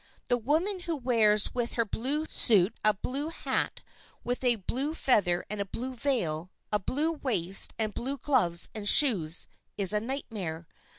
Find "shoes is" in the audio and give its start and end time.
8.89-9.93